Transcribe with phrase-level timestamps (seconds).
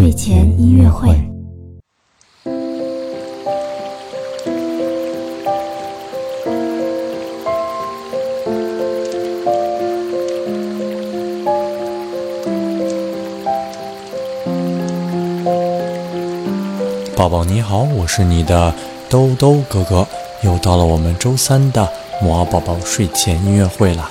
[0.00, 1.14] 睡前音乐会。
[17.14, 18.72] 宝宝你好，我是你的
[19.10, 20.06] 兜兜哥哥，
[20.40, 21.86] 又到了我们周三的
[22.22, 24.10] 摩尔宝宝睡前音乐会了。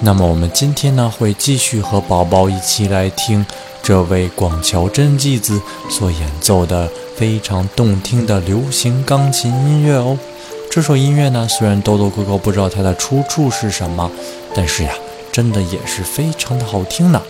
[0.00, 3.46] 那么我们今天呢，会继续和宝宝一起来听
[3.88, 10.18] 这位广桥真纪子所演奏的非常动听的流行钢琴音乐哦。
[10.70, 14.10] 这首音乐呢，虽然豆豆哥哥不知道它的出处是什么，
[14.54, 14.90] 但是呀，
[15.32, 17.22] 真的也是非常的好听呢。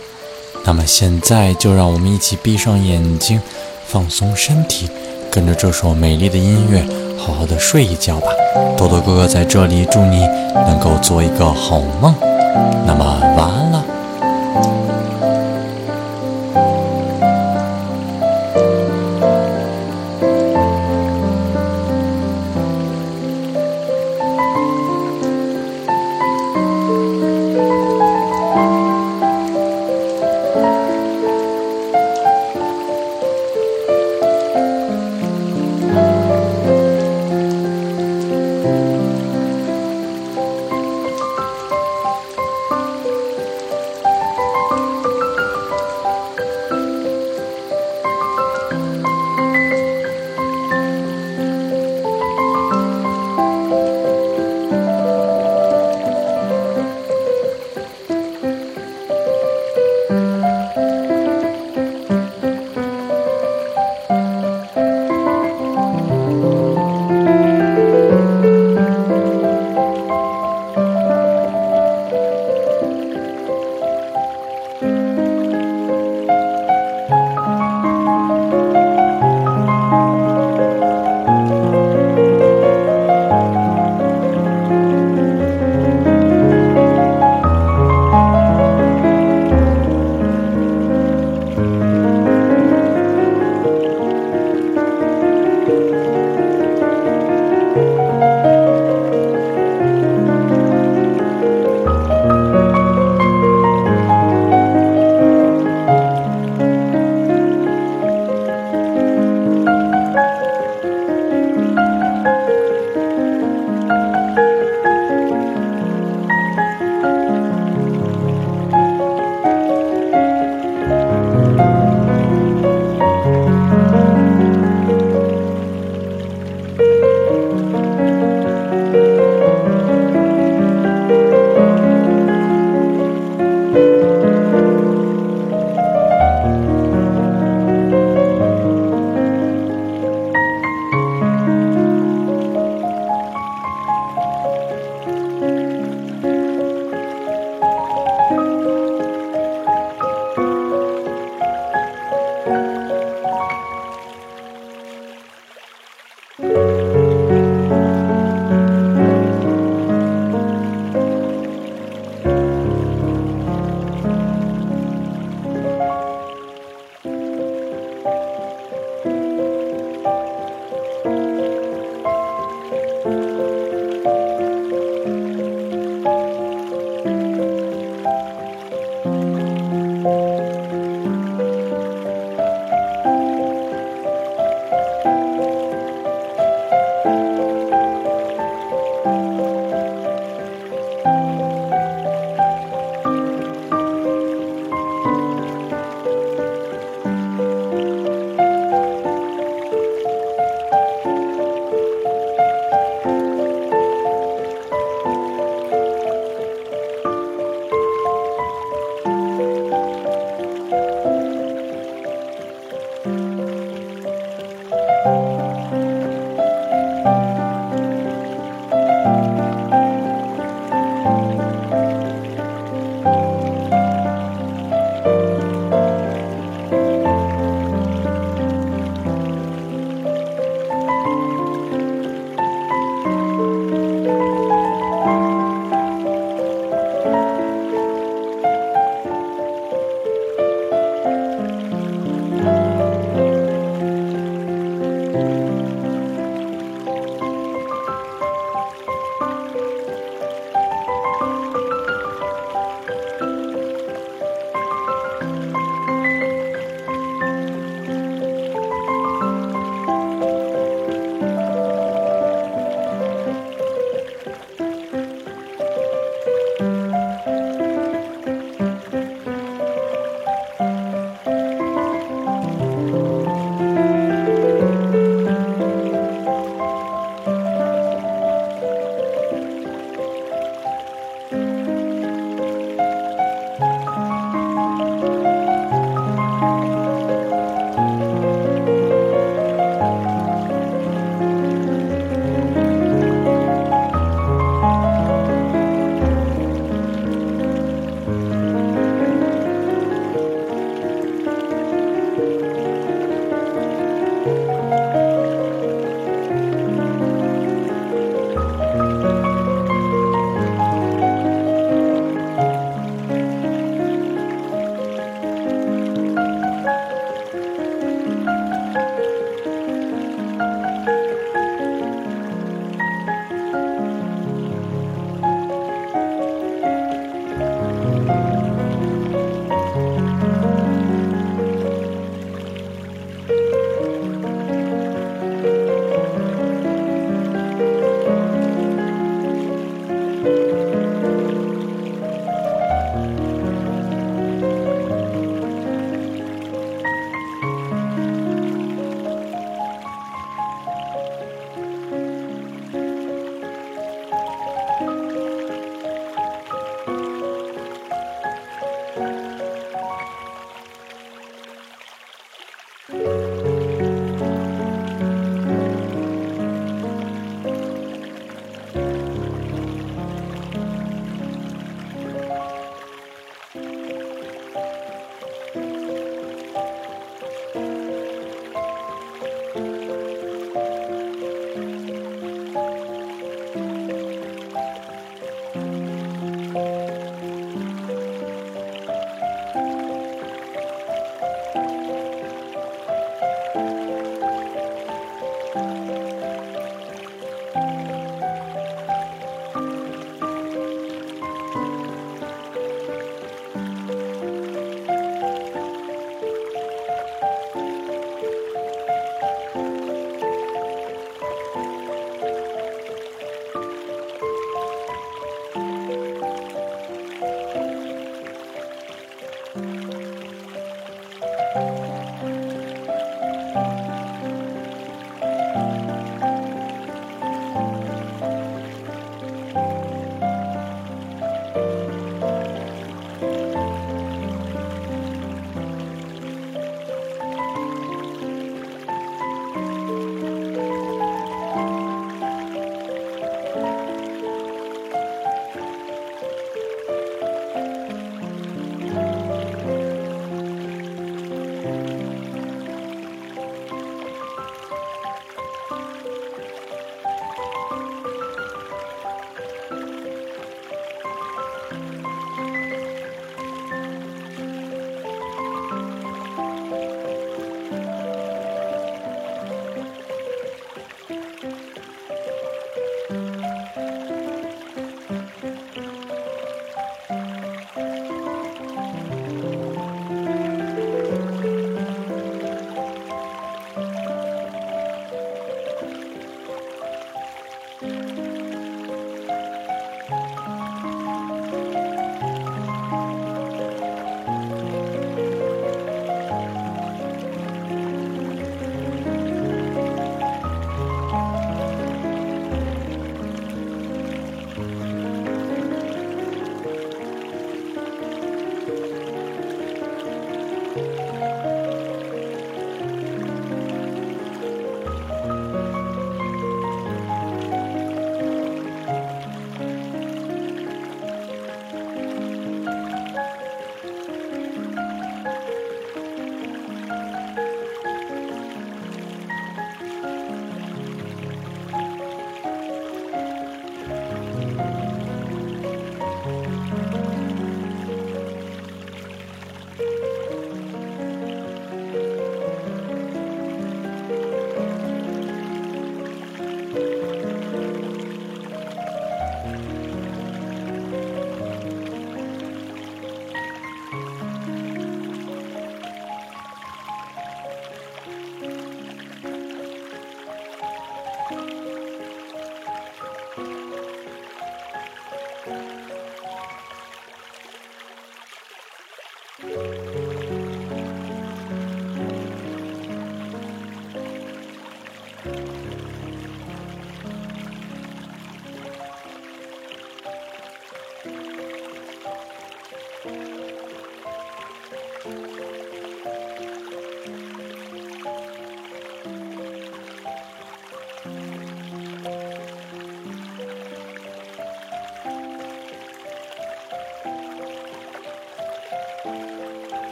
[0.65, 3.39] 那么现在就让我们一起闭上眼睛，
[3.87, 4.89] 放松身体，
[5.31, 6.85] 跟着这首美丽的音乐，
[7.17, 8.27] 好好的睡一觉吧。
[8.77, 10.27] 豆豆哥哥在这里祝你
[10.67, 12.13] 能够做一个好梦。
[12.85, 13.05] 那么
[13.37, 14.88] 晚安了。